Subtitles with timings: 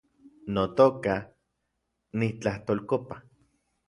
[0.53, 1.15] Notoka,
[2.17, 3.15] nitlajtolkopa